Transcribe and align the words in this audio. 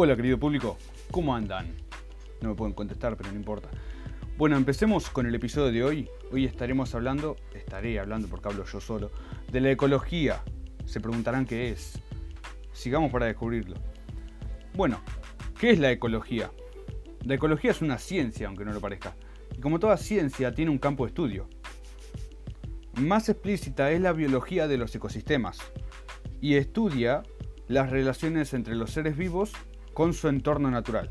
Hola 0.00 0.14
querido 0.14 0.38
público, 0.38 0.78
¿cómo 1.10 1.34
andan? 1.34 1.74
No 2.40 2.50
me 2.50 2.54
pueden 2.54 2.72
contestar, 2.72 3.16
pero 3.16 3.32
no 3.32 3.36
importa. 3.36 3.68
Bueno, 4.36 4.56
empecemos 4.56 5.10
con 5.10 5.26
el 5.26 5.34
episodio 5.34 5.72
de 5.72 5.82
hoy. 5.82 6.08
Hoy 6.30 6.44
estaremos 6.44 6.94
hablando, 6.94 7.34
estaré 7.52 7.98
hablando 7.98 8.28
porque 8.28 8.46
hablo 8.46 8.64
yo 8.64 8.80
solo, 8.80 9.10
de 9.50 9.60
la 9.60 9.72
ecología. 9.72 10.44
Se 10.84 11.00
preguntarán 11.00 11.46
qué 11.46 11.70
es. 11.70 12.00
Sigamos 12.70 13.10
para 13.10 13.26
descubrirlo. 13.26 13.74
Bueno, 14.74 15.00
¿qué 15.58 15.70
es 15.70 15.80
la 15.80 15.90
ecología? 15.90 16.52
La 17.24 17.34
ecología 17.34 17.72
es 17.72 17.82
una 17.82 17.98
ciencia, 17.98 18.46
aunque 18.46 18.64
no 18.64 18.72
lo 18.72 18.80
parezca. 18.80 19.16
Y 19.56 19.60
como 19.60 19.80
toda 19.80 19.96
ciencia, 19.96 20.54
tiene 20.54 20.70
un 20.70 20.78
campo 20.78 21.06
de 21.06 21.08
estudio. 21.08 21.48
Más 23.00 23.28
explícita 23.28 23.90
es 23.90 24.00
la 24.00 24.12
biología 24.12 24.68
de 24.68 24.78
los 24.78 24.94
ecosistemas 24.94 25.58
y 26.40 26.54
estudia 26.54 27.24
las 27.66 27.90
relaciones 27.90 28.54
entre 28.54 28.76
los 28.76 28.92
seres 28.92 29.16
vivos 29.16 29.52
con 29.98 30.14
su 30.14 30.28
entorno 30.28 30.70
natural. 30.70 31.10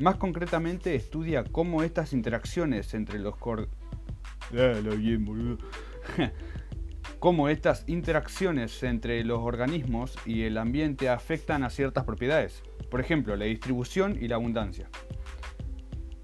Más 0.00 0.16
concretamente 0.16 0.94
estudia 0.94 1.44
cómo 1.44 1.82
estas 1.82 2.12
interacciones 2.12 2.92
entre 2.92 3.20
los 3.20 3.36
cómo 7.18 7.48
estas 7.48 7.84
interacciones 7.86 8.82
entre 8.82 9.24
los 9.24 9.38
organismos 9.38 10.14
y 10.26 10.42
el 10.42 10.58
ambiente 10.58 11.08
afectan 11.08 11.64
a 11.64 11.70
ciertas 11.70 12.04
propiedades, 12.04 12.62
por 12.90 13.00
ejemplo, 13.00 13.34
la 13.34 13.46
distribución 13.46 14.18
y 14.20 14.28
la 14.28 14.34
abundancia. 14.34 14.90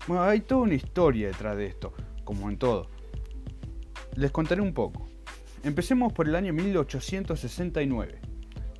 Bueno, 0.06 0.24
hay 0.24 0.42
toda 0.42 0.60
una 0.60 0.74
historia 0.74 1.28
detrás 1.28 1.56
de 1.56 1.68
esto, 1.68 1.94
como 2.24 2.50
en 2.50 2.58
todo. 2.58 2.90
Les 4.14 4.30
contaré 4.30 4.60
un 4.60 4.74
poco. 4.74 5.08
Empecemos 5.62 6.12
por 6.12 6.28
el 6.28 6.34
año 6.34 6.52
1869 6.52 8.34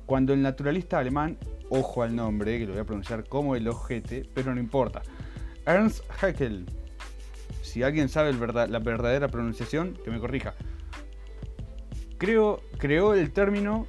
cuando 0.05 0.33
el 0.33 0.41
naturalista 0.41 0.99
alemán, 0.99 1.37
ojo 1.69 2.03
al 2.03 2.15
nombre, 2.15 2.59
que 2.59 2.65
lo 2.65 2.73
voy 2.73 2.81
a 2.81 2.85
pronunciar 2.85 3.27
como 3.27 3.55
el 3.55 3.67
ojete, 3.67 4.29
pero 4.33 4.53
no 4.53 4.59
importa, 4.59 5.01
Ernst 5.65 6.03
Haeckel, 6.21 6.65
si 7.61 7.83
alguien 7.83 8.09
sabe 8.09 8.33
la 8.33 8.79
verdadera 8.79 9.27
pronunciación, 9.27 9.97
que 10.03 10.11
me 10.11 10.19
corrija, 10.19 10.53
creo, 12.17 12.61
creó 12.77 13.13
el 13.13 13.31
término 13.31 13.87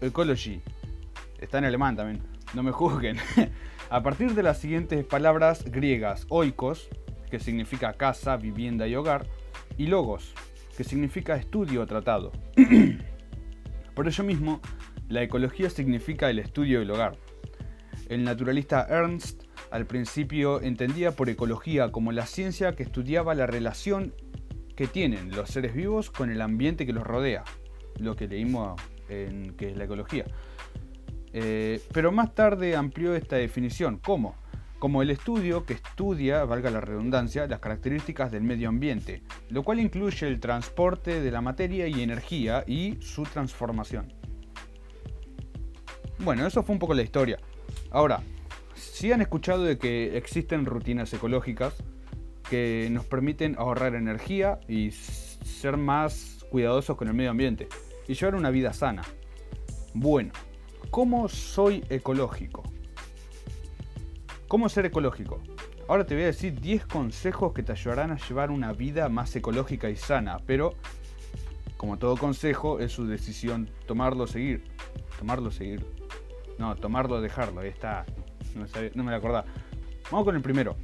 ecology, 0.00 0.62
está 1.38 1.58
en 1.58 1.64
alemán 1.64 1.96
también, 1.96 2.22
no 2.54 2.62
me 2.62 2.72
juzguen, 2.72 3.16
a 3.90 4.02
partir 4.02 4.34
de 4.34 4.42
las 4.42 4.58
siguientes 4.58 5.04
palabras 5.04 5.64
griegas, 5.64 6.26
oikos, 6.28 6.88
que 7.30 7.38
significa 7.38 7.94
casa, 7.94 8.36
vivienda 8.36 8.86
y 8.86 8.94
hogar, 8.94 9.26
y 9.78 9.86
logos, 9.86 10.34
que 10.76 10.84
significa 10.84 11.36
estudio 11.36 11.82
o 11.82 11.86
tratado. 11.86 12.32
Por 13.94 14.06
ello 14.06 14.24
mismo, 14.24 14.60
la 15.12 15.22
ecología 15.22 15.68
significa 15.68 16.30
el 16.30 16.38
estudio 16.38 16.78
del 16.78 16.90
hogar. 16.90 17.18
El 18.08 18.24
naturalista 18.24 18.86
Ernst 18.88 19.42
al 19.70 19.84
principio 19.84 20.62
entendía 20.62 21.12
por 21.12 21.28
ecología 21.28 21.92
como 21.92 22.12
la 22.12 22.24
ciencia 22.24 22.72
que 22.72 22.82
estudiaba 22.82 23.34
la 23.34 23.46
relación 23.46 24.14
que 24.74 24.86
tienen 24.86 25.30
los 25.30 25.50
seres 25.50 25.74
vivos 25.74 26.10
con 26.10 26.30
el 26.30 26.40
ambiente 26.40 26.86
que 26.86 26.94
los 26.94 27.04
rodea, 27.04 27.44
lo 27.98 28.16
que 28.16 28.26
leímos 28.26 28.80
en 29.10 29.52
que 29.52 29.68
es 29.68 29.76
la 29.76 29.84
ecología. 29.84 30.24
Eh, 31.34 31.82
pero 31.92 32.10
más 32.10 32.34
tarde 32.34 32.74
amplió 32.74 33.14
esta 33.14 33.36
definición 33.36 33.98
como 33.98 34.34
como 34.78 35.00
el 35.00 35.10
estudio 35.10 35.64
que 35.64 35.74
estudia, 35.74 36.44
valga 36.44 36.68
la 36.68 36.80
redundancia, 36.80 37.46
las 37.46 37.60
características 37.60 38.32
del 38.32 38.42
medio 38.42 38.68
ambiente, 38.68 39.22
lo 39.48 39.62
cual 39.62 39.78
incluye 39.78 40.26
el 40.26 40.40
transporte 40.40 41.20
de 41.20 41.30
la 41.30 41.40
materia 41.40 41.86
y 41.86 42.02
energía 42.02 42.64
y 42.66 42.96
su 43.00 43.22
transformación. 43.22 44.21
Bueno, 46.24 46.46
eso 46.46 46.62
fue 46.62 46.74
un 46.74 46.78
poco 46.78 46.94
la 46.94 47.02
historia. 47.02 47.40
Ahora, 47.90 48.22
si 48.76 49.10
han 49.10 49.20
escuchado 49.20 49.64
de 49.64 49.76
que 49.76 50.16
existen 50.16 50.66
rutinas 50.66 51.12
ecológicas 51.12 51.74
que 52.48 52.88
nos 52.92 53.04
permiten 53.06 53.56
ahorrar 53.58 53.96
energía 53.96 54.60
y 54.68 54.92
ser 54.92 55.76
más 55.76 56.46
cuidadosos 56.48 56.96
con 56.96 57.08
el 57.08 57.14
medio 57.14 57.30
ambiente 57.30 57.68
y 58.06 58.14
llevar 58.14 58.36
una 58.36 58.50
vida 58.50 58.72
sana. 58.72 59.02
Bueno, 59.94 60.32
¿cómo 60.90 61.28
soy 61.28 61.84
ecológico? 61.90 62.62
¿Cómo 64.46 64.68
ser 64.68 64.86
ecológico? 64.86 65.40
Ahora 65.88 66.06
te 66.06 66.14
voy 66.14 66.22
a 66.22 66.26
decir 66.26 66.60
10 66.60 66.86
consejos 66.86 67.52
que 67.52 67.64
te 67.64 67.72
ayudarán 67.72 68.12
a 68.12 68.16
llevar 68.16 68.52
una 68.52 68.72
vida 68.72 69.08
más 69.08 69.34
ecológica 69.34 69.90
y 69.90 69.96
sana, 69.96 70.38
pero 70.46 70.74
como 71.76 71.98
todo 71.98 72.16
consejo 72.16 72.78
es 72.78 72.92
su 72.92 73.06
decisión 73.06 73.68
tomarlo 73.86 74.28
seguir. 74.28 74.62
Tomarlo 75.18 75.50
seguir. 75.50 76.01
No, 76.58 76.76
tomarlo 76.76 77.20
dejarlo, 77.20 77.60
ahí 77.60 77.68
está. 77.68 78.04
No, 78.54 79.04
me 79.04 79.10
lo 79.10 79.16
acordaba. 79.16 79.44
Vamos 80.10 80.24
con 80.24 80.36
el 80.36 80.42
primero. 80.42 80.76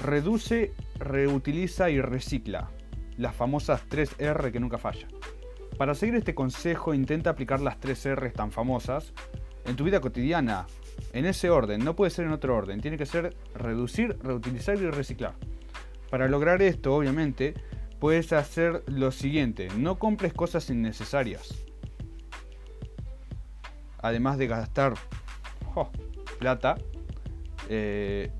Reduce, 0.00 0.72
reutiliza 0.98 1.90
y 1.90 2.00
recicla. 2.00 2.70
Las 3.18 3.34
famosas 3.36 3.86
3R 3.88 4.50
que 4.50 4.60
nunca 4.60 4.78
falla. 4.78 5.06
Para 5.76 5.94
seguir 5.94 6.14
este 6.16 6.34
consejo 6.34 6.94
intenta 6.94 7.30
aplicar 7.30 7.60
las 7.60 7.78
3 7.80 8.06
R 8.06 8.30
tan 8.30 8.50
famosas 8.52 9.12
en 9.64 9.76
tu 9.76 9.84
vida 9.84 10.00
cotidiana. 10.00 10.66
En 11.12 11.26
ese 11.26 11.50
orden, 11.50 11.84
no 11.84 11.96
puede 11.96 12.10
ser 12.10 12.26
en 12.26 12.32
otro 12.32 12.56
orden. 12.56 12.80
Tiene 12.80 12.96
que 12.96 13.06
ser 13.06 13.36
reducir, 13.54 14.18
reutilizar 14.22 14.76
y 14.76 14.90
reciclar. 14.90 15.34
Para 16.10 16.28
lograr 16.28 16.62
esto, 16.62 16.94
obviamente, 16.94 17.54
puedes 17.98 18.32
hacer 18.32 18.82
lo 18.86 19.10
siguiente. 19.12 19.68
No 19.76 19.98
compres 19.98 20.32
cosas 20.32 20.68
innecesarias 20.70 21.71
además 24.02 24.36
de 24.36 24.48
gastar 24.48 24.94
plata, 26.38 26.76
eh, 27.68 28.30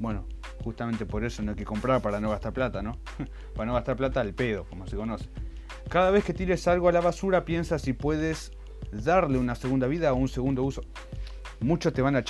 bueno, 0.00 0.24
justamente 0.62 1.06
por 1.06 1.24
eso 1.24 1.42
no 1.42 1.52
hay 1.52 1.56
que 1.56 1.64
comprar 1.64 2.00
para 2.00 2.20
no 2.20 2.30
gastar 2.30 2.52
plata, 2.52 2.82
¿no? 2.82 2.98
para 3.54 3.66
no 3.66 3.74
gastar 3.74 3.96
plata 3.96 4.20
al 4.20 4.34
pedo, 4.34 4.64
como 4.64 4.86
se 4.86 4.96
conoce. 4.96 5.28
Cada 5.88 6.10
vez 6.10 6.24
que 6.24 6.32
tires 6.32 6.66
algo 6.66 6.88
a 6.88 6.92
la 6.92 7.00
basura, 7.00 7.44
piensa 7.44 7.78
si 7.78 7.92
puedes 7.92 8.52
darle 8.90 9.38
una 9.38 9.54
segunda 9.54 9.86
vida 9.86 10.12
o 10.12 10.16
un 10.16 10.28
segundo 10.28 10.62
uso. 10.62 10.80
Muchos 11.60 11.92
te 11.92 12.02
van 12.02 12.16
a, 12.16 12.24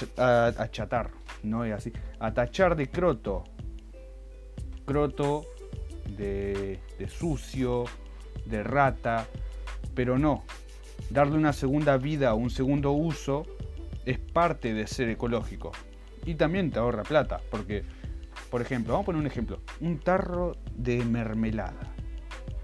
achatar, 0.59 1.11
no 1.43 1.65
es 1.65 1.72
así. 1.72 1.93
A 2.19 2.34
tachar 2.34 2.76
de 2.76 2.91
croto. 2.91 3.44
Croto, 4.84 5.47
de 6.09 6.78
sucio, 7.09 7.84
de 8.44 8.62
rata. 8.62 9.26
Pero 9.94 10.19
no, 10.19 10.44
Darle 11.14 11.36
una 11.36 11.52
segunda 11.52 11.97
vida 11.97 12.34
un 12.34 12.50
segundo 12.50 12.91
uso 12.91 13.47
es 14.04 14.19
parte 14.19 14.75
de 14.75 14.88
ser 14.88 15.08
ecológico. 15.10 15.70
Y 16.26 16.34
también 16.34 16.72
te 16.72 16.80
ahorra 16.80 17.04
plata, 17.04 17.41
porque, 17.52 17.84
por 18.50 18.60
ejemplo, 18.60 18.94
vamos 18.94 19.04
a 19.04 19.06
poner 19.06 19.20
un 19.20 19.26
ejemplo, 19.28 19.60
un 19.80 20.00
tarro 20.00 20.56
de 20.75 21.04
mermelada. 21.04 21.94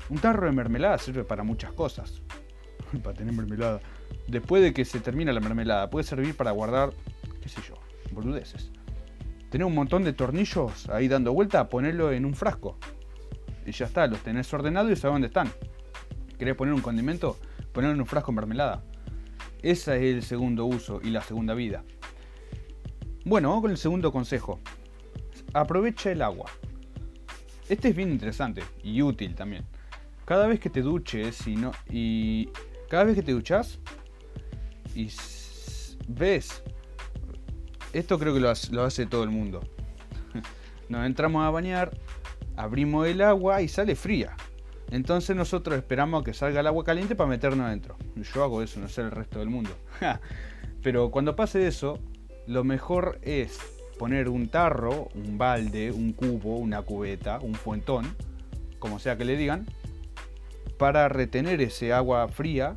Un 0.09 0.19
tarro 0.19 0.47
de 0.47 0.53
mermelada 0.53 0.99
sirve 0.99 1.23
para 1.23 1.45
muchas 1.45 1.71
cosas. 1.75 2.23
para 3.05 3.17
tener 3.17 3.33
mermelada. 3.33 3.83
Después 4.27 4.65
de 4.65 4.75
que 4.75 4.85
se 4.85 4.99
termina 4.99 5.33
la 5.33 5.39
mermelada, 5.39 5.89
puede 5.89 6.03
servir 6.03 6.37
para 6.37 6.51
guardar, 6.51 6.91
qué 7.41 7.49
sé 7.49 7.61
yo, 7.69 7.75
boludeces. 8.11 8.73
Tener 9.51 9.65
un 9.65 9.77
montón 9.77 10.03
de 10.03 10.13
tornillos 10.13 10.89
ahí 10.89 11.07
dando 11.07 11.33
vuelta, 11.33 11.69
ponerlo 11.69 12.11
en 12.11 12.25
un 12.25 12.35
frasco. 12.35 12.77
Y 13.65 13.71
ya 13.71 13.87
está, 13.87 14.09
los 14.09 14.19
tenés 14.25 14.53
ordenados 14.53 14.91
y 14.91 14.97
sabes 14.97 15.15
dónde 15.15 15.29
están. 15.29 15.53
¿Querés 16.37 16.57
poner 16.57 16.75
un 16.75 16.81
condimento? 16.81 17.37
Ponerlo 17.73 17.95
en 17.95 18.01
un 18.01 18.07
frasco 18.07 18.31
en 18.31 18.37
mermelada. 18.37 18.85
Ese 19.63 19.97
es 19.97 20.15
el 20.15 20.23
segundo 20.23 20.67
uso 20.67 21.01
y 21.03 21.11
la 21.11 21.23
segunda 21.23 21.55
vida. 21.55 21.85
Bueno, 23.25 23.49
vamos 23.49 23.63
con 23.63 23.71
el 23.71 23.77
segundo 23.77 24.13
consejo. 24.13 24.61
Aprovecha 25.53 26.11
el 26.11 26.23
agua. 26.23 26.51
Este 27.69 27.89
es 27.89 27.97
bien 27.97 28.11
interesante 28.11 28.63
y 28.83 29.03
útil 29.03 29.35
también. 29.35 29.65
Cada 30.25 30.47
vez 30.47 30.61
que 30.61 30.71
te 30.71 30.83
duches 30.83 31.47
y 31.47 31.57
no 31.57 31.73
y 31.89 32.49
cada 32.89 33.05
vez 33.05 33.15
que 33.15 33.23
te 33.23 33.33
duchas 33.33 33.79
y 34.95 35.09
ves 36.09 36.63
esto 37.93 38.19
creo 38.19 38.33
que 38.33 38.41
lo 38.41 38.53
lo 38.71 38.85
hace 38.85 39.07
todo 39.07 39.25
el 39.25 39.31
mundo. 39.31 39.61
Nos 40.89 41.07
entramos 41.07 41.45
a 41.45 41.51
bañar, 41.51 41.91
abrimos 42.57 43.07
el 43.07 43.21
agua 43.21 43.63
y 43.63 43.69
sale 43.69 43.97
fría. 43.97 44.37
Entonces 44.91 45.37
nosotros 45.37 45.77
esperamos 45.77 46.25
que 46.25 46.35
salga 46.35 46.61
el 46.61 46.67
agua 46.67 46.85
caliente 46.85 47.15
para 47.15 47.29
meternos 47.31 47.67
adentro. 47.67 47.97
Yo 48.35 48.43
hago 48.43 48.63
eso, 48.63 48.81
no 48.81 48.89
sé 48.89 49.03
el 49.03 49.11
resto 49.11 49.39
del 49.39 49.49
mundo. 49.49 49.71
Pero 50.83 51.11
cuando 51.11 51.37
pase 51.37 51.67
eso, 51.67 51.99
lo 52.47 52.65
mejor 52.65 53.19
es 53.23 53.59
poner 53.99 54.29
un 54.29 54.49
tarro, 54.49 55.09
un 55.15 55.39
balde, 55.39 55.93
un 55.93 56.13
cubo, 56.13 56.57
una 56.57 56.83
cubeta, 56.83 57.39
un 57.41 57.55
fuentón, 57.55 58.17
como 58.79 58.99
sea 58.99 59.17
que 59.17 59.25
le 59.25 59.37
digan, 59.37 59.67
para 60.79 61.09
retener 61.09 61.61
ese 61.61 61.93
agua 61.93 62.27
fría 62.29 62.75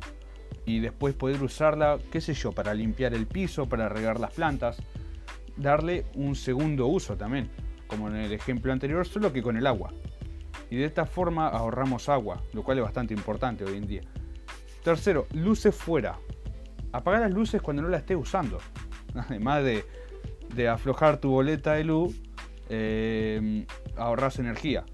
y 0.66 0.80
después 0.80 1.14
poder 1.14 1.42
usarla, 1.42 1.98
qué 2.12 2.20
sé 2.20 2.34
yo, 2.34 2.52
para 2.52 2.74
limpiar 2.74 3.14
el 3.14 3.26
piso, 3.26 3.68
para 3.68 3.88
regar 3.88 4.20
las 4.20 4.34
plantas, 4.34 4.76
darle 5.56 6.04
un 6.14 6.36
segundo 6.36 6.86
uso 6.86 7.16
también, 7.16 7.50
como 7.86 8.08
en 8.08 8.16
el 8.16 8.32
ejemplo 8.32 8.72
anterior, 8.72 9.06
solo 9.06 9.32
que 9.32 9.42
con 9.42 9.56
el 9.56 9.66
agua 9.66 9.92
y 10.70 10.76
de 10.76 10.84
esta 10.84 11.06
forma 11.06 11.48
ahorramos 11.48 12.08
agua, 12.08 12.42
lo 12.52 12.62
cual 12.62 12.78
es 12.78 12.84
bastante 12.84 13.14
importante 13.14 13.64
hoy 13.64 13.76
en 13.76 13.86
día. 13.86 14.02
Tercero, 14.82 15.26
luces 15.32 15.74
fuera. 15.74 16.18
Apagar 16.92 17.22
las 17.22 17.32
luces 17.32 17.62
cuando 17.62 17.82
no 17.82 17.88
las 17.88 18.00
estés 18.00 18.16
usando. 18.16 18.58
Además 19.14 19.64
de, 19.64 19.84
de 20.54 20.68
aflojar 20.68 21.18
tu 21.18 21.30
boleta 21.30 21.74
de 21.74 21.84
luz, 21.84 22.20
eh, 22.68 23.66
ahorras 23.96 24.38
energía, 24.38 24.84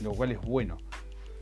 lo 0.00 0.12
cual 0.12 0.32
es 0.32 0.40
bueno. 0.40 0.78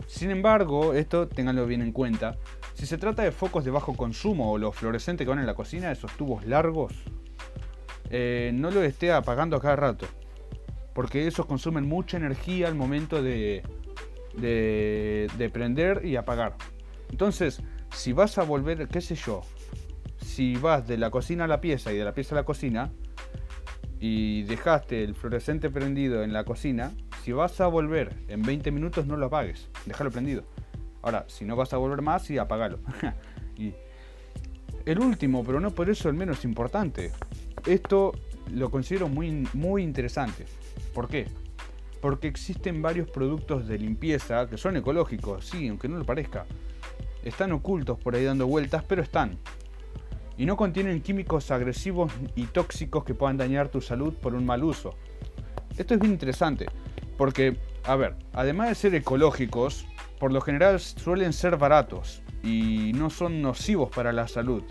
Sin 0.06 0.30
embargo, 0.30 0.94
esto 0.94 1.28
ténganlo 1.28 1.66
bien 1.66 1.82
en 1.82 1.92
cuenta. 1.92 2.36
Si 2.74 2.86
se 2.86 2.98
trata 2.98 3.22
de 3.22 3.32
focos 3.32 3.64
de 3.64 3.70
bajo 3.70 3.96
consumo 3.96 4.52
o 4.52 4.58
los 4.58 4.74
fluorescentes 4.74 5.24
que 5.24 5.30
van 5.30 5.38
en 5.38 5.46
la 5.46 5.54
cocina, 5.54 5.90
esos 5.90 6.12
tubos 6.16 6.44
largos, 6.44 6.92
eh, 8.10 8.50
no 8.54 8.70
lo 8.70 8.82
esté 8.82 9.12
apagando 9.12 9.56
a 9.56 9.60
cada 9.60 9.76
rato. 9.76 10.06
Porque 10.94 11.26
esos 11.26 11.46
consumen 11.46 11.88
mucha 11.88 12.16
energía 12.16 12.68
al 12.68 12.74
momento 12.74 13.22
de, 13.22 13.62
de, 14.36 15.28
de 15.38 15.50
prender 15.50 16.04
y 16.04 16.16
apagar. 16.16 16.56
Entonces, 17.10 17.62
si 17.94 18.12
vas 18.12 18.38
a 18.38 18.42
volver, 18.42 18.88
qué 18.88 19.00
sé 19.00 19.14
yo, 19.14 19.42
si 20.18 20.56
vas 20.56 20.86
de 20.86 20.98
la 20.98 21.10
cocina 21.10 21.44
a 21.44 21.48
la 21.48 21.60
pieza 21.60 21.92
y 21.92 21.96
de 21.96 22.04
la 22.04 22.14
pieza 22.14 22.34
a 22.34 22.38
la 22.38 22.44
cocina, 22.44 22.90
y 24.02 24.42
dejaste 24.42 25.04
el 25.04 25.14
fluorescente 25.14 25.70
prendido 25.70 26.24
en 26.24 26.32
la 26.32 26.42
cocina, 26.42 26.92
si 27.22 27.30
vas 27.30 27.60
a 27.60 27.68
volver 27.68 28.16
en 28.26 28.42
20 28.42 28.72
minutos 28.72 29.06
no 29.06 29.16
lo 29.16 29.26
apagues, 29.26 29.68
déjalo 29.86 30.10
prendido. 30.10 30.42
Ahora, 31.02 31.24
si 31.28 31.44
no 31.44 31.54
vas 31.54 31.72
a 31.72 31.76
volver 31.76 32.02
más, 32.02 32.24
sí, 32.24 32.36
apagalo. 32.36 32.80
y 33.56 33.72
el 34.86 34.98
último, 34.98 35.44
pero 35.44 35.60
no 35.60 35.70
por 35.70 35.88
eso 35.88 36.08
el 36.08 36.16
menos 36.16 36.44
importante. 36.44 37.12
Esto 37.64 38.12
lo 38.50 38.70
considero 38.70 39.08
muy, 39.08 39.48
muy 39.52 39.84
interesante. 39.84 40.46
¿Por 40.92 41.08
qué? 41.08 41.26
Porque 42.00 42.28
existen 42.28 42.82
varios 42.82 43.10
productos 43.10 43.66
de 43.68 43.78
limpieza 43.78 44.48
que 44.48 44.58
son 44.58 44.76
ecológicos, 44.76 45.46
sí, 45.46 45.68
aunque 45.68 45.88
no 45.88 45.98
lo 45.98 46.04
parezca. 46.04 46.46
Están 47.22 47.52
ocultos 47.52 47.98
por 47.98 48.16
ahí 48.16 48.24
dando 48.24 48.46
vueltas, 48.46 48.84
pero 48.84 49.02
están 49.02 49.38
y 50.36 50.46
no 50.46 50.56
contienen 50.56 51.02
químicos 51.02 51.50
agresivos 51.50 52.12
y 52.34 52.46
tóxicos 52.46 53.04
que 53.04 53.14
puedan 53.14 53.36
dañar 53.36 53.68
tu 53.68 53.80
salud 53.80 54.14
por 54.14 54.34
un 54.34 54.46
mal 54.46 54.64
uso. 54.64 54.94
Esto 55.76 55.94
es 55.94 56.00
bien 56.00 56.12
interesante, 56.12 56.66
porque, 57.16 57.56
a 57.84 57.96
ver, 57.96 58.16
además 58.32 58.68
de 58.68 58.74
ser 58.74 58.94
ecológicos, 58.94 59.86
por 60.18 60.32
lo 60.32 60.40
general 60.40 60.80
suelen 60.80 61.32
ser 61.32 61.56
baratos 61.56 62.22
y 62.42 62.92
no 62.94 63.10
son 63.10 63.42
nocivos 63.42 63.90
para 63.90 64.12
la 64.12 64.28
salud. 64.28 64.62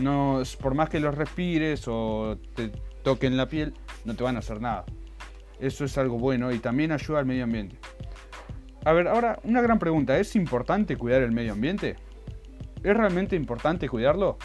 No, 0.00 0.42
por 0.60 0.74
más 0.74 0.88
que 0.88 1.00
los 1.00 1.14
respires 1.14 1.84
o 1.86 2.38
te 2.54 2.70
toquen 3.02 3.36
la 3.36 3.48
piel, 3.48 3.74
no 4.04 4.14
te 4.14 4.24
van 4.24 4.36
a 4.36 4.38
hacer 4.38 4.60
nada. 4.60 4.84
Eso 5.62 5.84
es 5.84 5.96
algo 5.96 6.18
bueno 6.18 6.50
y 6.50 6.58
también 6.58 6.90
ayuda 6.90 7.20
al 7.20 7.24
medio 7.24 7.44
ambiente. 7.44 7.76
A 8.84 8.92
ver, 8.92 9.06
ahora 9.06 9.38
una 9.44 9.62
gran 9.62 9.78
pregunta, 9.78 10.18
¿es 10.18 10.34
importante 10.34 10.96
cuidar 10.96 11.22
el 11.22 11.30
medio 11.30 11.52
ambiente? 11.52 11.94
¿Es 12.82 12.96
realmente 12.96 13.36
importante 13.36 13.88
cuidarlo? 13.88 14.38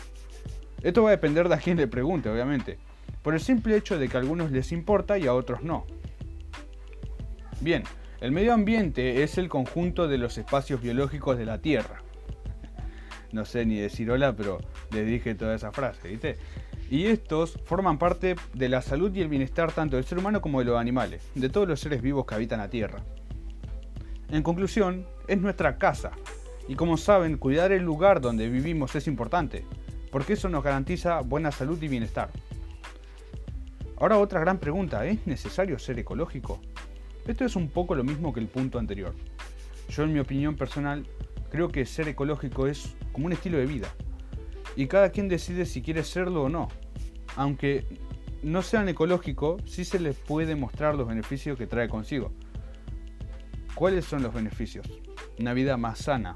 Esto 0.84 1.02
va 1.02 1.10
a 1.10 1.12
depender 1.14 1.50
de 1.50 1.56
a 1.56 1.58
quién 1.58 1.76
le 1.76 1.88
pregunte, 1.88 2.30
obviamente, 2.30 2.78
por 3.24 3.34
el 3.34 3.40
simple 3.40 3.76
hecho 3.76 3.98
de 3.98 4.08
que 4.08 4.16
a 4.16 4.20
algunos 4.20 4.52
les 4.52 4.72
importa 4.72 5.18
y 5.18 5.26
a 5.26 5.34
otros 5.34 5.64
no. 5.64 5.88
Bien, 7.62 7.82
el 8.22 8.32
medio 8.32 8.54
ambiente 8.54 9.24
es 9.24 9.40
el 9.40 9.50
conjunto 9.50 10.08
de 10.08 10.20
los 10.20 10.38
espacios 10.38 10.82
biológicos 10.82 11.36
de 11.40 11.46
la 11.46 11.62
Tierra. 11.62 12.04
No 13.32 13.44
sé 13.44 13.66
ni 13.66 13.78
decir 13.80 14.10
hola, 14.12 14.36
pero 14.36 14.60
les 14.92 15.06
dije 15.06 15.34
toda 15.34 15.56
esa 15.56 15.72
frase, 15.72 16.10
¿viste? 16.10 16.38
Y 16.90 17.08
estos 17.08 17.60
forman 17.66 17.98
parte 17.98 18.36
de 18.54 18.70
la 18.70 18.82
salud 18.82 19.14
y 19.14 19.22
el 19.22 19.28
bienestar 19.28 19.72
tanto 19.74 19.98
del 19.98 20.06
ser 20.06 20.20
humano 20.20 20.42
como 20.42 20.60
de 20.60 20.66
los 20.66 20.80
animales, 20.80 21.30
de 21.36 21.50
todos 21.50 21.68
los 21.68 21.80
seres 21.80 22.02
vivos 22.02 22.26
que 22.26 22.36
habitan 22.36 22.60
la 22.60 22.70
Tierra. 22.70 23.04
En 24.30 24.44
conclusión, 24.44 25.06
es 25.28 25.40
nuestra 25.40 25.78
casa, 25.78 26.12
y 26.68 26.76
como 26.76 26.98
saben, 26.98 27.38
cuidar 27.38 27.72
el 27.72 27.84
lugar 27.84 28.22
donde 28.22 28.50
vivimos 28.50 28.96
es 28.96 29.08
importante, 29.08 29.66
porque 30.12 30.34
eso 30.34 30.50
nos 30.50 30.64
garantiza 30.64 31.22
buena 31.22 31.52
salud 31.52 31.82
y 31.82 31.88
bienestar. 31.88 32.30
Ahora 34.00 34.18
otra 34.18 34.40
gran 34.40 34.60
pregunta, 34.60 35.06
¿es 35.06 35.26
necesario 35.26 35.80
ser 35.80 35.98
ecológico? 36.00 36.62
Esto 37.26 37.46
es 37.46 37.56
un 37.56 37.70
poco 37.70 37.96
lo 37.96 38.04
mismo 38.04 38.34
que 38.34 38.40
el 38.40 38.48
punto 38.48 38.80
anterior. 38.80 39.14
Yo 39.90 40.04
en 40.04 40.14
mi 40.14 40.20
opinión 40.20 40.56
personal 40.56 41.06
creo 41.50 41.70
que 41.70 41.86
ser 41.86 42.08
ecológico 42.08 42.68
es 42.68 42.96
como 43.12 43.26
un 43.26 43.34
estilo 43.34 43.58
de 43.58 43.66
vida. 43.66 43.88
Y 44.78 44.86
cada 44.86 45.10
quien 45.10 45.28
decide 45.28 45.66
si 45.66 45.82
quiere 45.82 46.04
serlo 46.04 46.44
o 46.44 46.50
no. 46.50 46.70
Aunque 47.36 47.84
no 48.44 48.62
sean 48.62 48.88
ecológicos, 48.88 49.64
sí 49.66 49.84
se 49.84 50.00
les 50.00 50.16
puede 50.16 50.56
mostrar 50.56 50.94
los 50.94 51.08
beneficios 51.08 51.58
que 51.58 51.66
trae 51.66 51.90
consigo. 51.90 52.32
¿Cuáles 53.74 54.06
son 54.06 54.22
los 54.22 54.32
beneficios? 54.32 54.88
Una 55.40 55.54
vida 55.54 55.78
más 55.78 55.98
sana. 55.98 56.36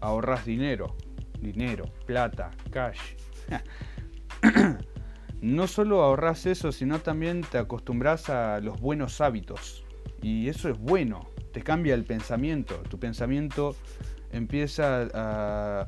Ahorras 0.00 0.44
dinero, 0.44 0.94
dinero, 1.40 1.86
plata, 2.04 2.50
cash. 2.70 3.00
no 5.40 5.66
solo 5.68 6.02
ahorras 6.02 6.44
eso, 6.44 6.70
sino 6.70 6.98
también 7.00 7.40
te 7.40 7.56
acostumbras 7.56 8.28
a 8.28 8.60
los 8.60 8.78
buenos 8.78 9.22
hábitos. 9.22 9.86
Y 10.20 10.48
eso 10.48 10.68
es 10.68 10.78
bueno, 10.78 11.30
te 11.54 11.62
cambia 11.62 11.94
el 11.94 12.04
pensamiento. 12.04 12.76
Tu 12.90 12.98
pensamiento 12.98 13.74
empieza 14.32 15.02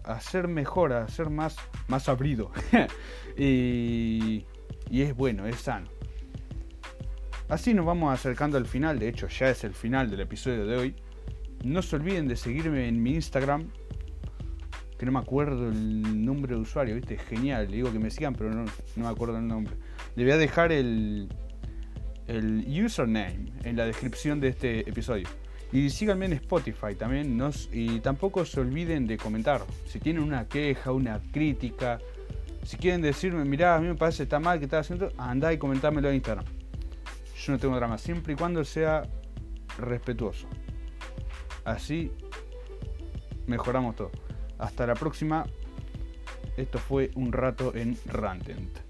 a, 0.05 0.21
ser 0.21 0.49
mejor, 0.49 0.93
a 0.93 1.09
ser 1.09 1.31
más, 1.31 1.57
más 1.89 2.09
abrido. 2.09 2.53
y, 3.37 4.45
y 4.91 5.03
es 5.03 5.15
bueno, 5.17 5.47
es 5.47 5.57
sano. 5.57 5.89
Así 7.49 7.75
nos 7.75 7.85
vamos 7.85 8.13
acercando 8.13 8.57
al 8.57 8.67
final, 8.67 8.99
de 8.99 9.09
hecho 9.09 9.29
ya 9.29 9.51
es 9.51 9.65
el 9.65 9.75
final 9.75 10.11
del 10.11 10.21
episodio 10.21 10.67
de 10.67 10.77
hoy. 10.77 10.95
No 11.63 11.83
se 11.83 11.97
olviden 11.97 12.27
de 12.27 12.37
seguirme 12.37 12.89
en 12.89 13.03
mi 13.03 13.15
Instagram, 13.15 13.69
que 14.99 15.07
no 15.07 15.13
me 15.13 15.19
acuerdo 15.19 15.69
el 15.69 16.25
nombre 16.25 16.55
de 16.55 16.61
usuario, 16.61 16.95
¿viste? 16.95 17.19
Genial, 17.19 17.71
le 17.71 17.77
digo 17.77 17.93
que 17.93 17.99
me 17.99 18.11
sigan, 18.11 18.35
pero 18.35 18.51
no, 18.51 18.65
me 18.97 19.07
acuerdo 19.07 19.39
el 19.39 19.47
nombre. 19.47 19.75
Le 20.17 20.25
voy 20.25 20.33
a 20.33 20.37
dejar 20.39 20.73
el, 20.73 21.29
el 22.27 22.65
username 22.85 23.53
en 23.65 23.77
la 23.77 23.87
descripción 23.87 24.41
de 24.41 24.49
este 24.49 24.89
episodio. 24.89 25.29
Y 25.75 25.91
síganme 25.91 26.27
en 26.27 26.35
Spotify 26.35 26.95
también. 26.97 27.37
y 27.73 27.99
tampoco 27.99 28.45
se 28.45 28.61
olviden 28.61 29.09
de 29.09 29.17
comentar. 29.17 29.61
Si 29.87 29.99
tienen 29.99 30.23
una 30.23 30.47
queja, 30.47 30.93
una 30.93 31.21
crítica, 31.33 31.99
si 32.63 32.77
quieren 32.77 33.03
decirme, 33.03 33.45
mirá, 33.45 33.75
a 33.75 33.81
mí 33.81 33.89
me 33.89 33.97
parece 33.97 34.23
está 34.23 34.39
mal 34.39 34.61
que 34.61 34.67
estás 34.67 34.87
haciendo, 34.87 35.11
andá 35.19 35.53
y 35.53 35.59
comentármelo 35.59 36.11
en 36.11 36.15
Instagram. 36.15 36.45
Yo 37.37 37.53
no 37.53 37.59
tengo 37.59 37.75
drama, 37.75 37.99
siempre 37.99 38.35
y 38.35 38.37
cuando 38.37 38.65
sea 38.65 39.03
respetuoso. 39.77 40.47
Así 41.65 42.13
mejoramos 43.49 43.97
todo. 43.97 44.13
Hasta 44.59 44.87
la 44.87 44.95
próxima. 44.95 45.45
Esto 46.57 46.79
fue 46.79 47.11
un 47.17 47.33
rato 47.33 47.75
en 47.75 47.99
Rantent. 48.07 48.84